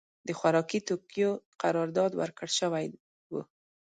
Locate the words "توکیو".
0.89-1.31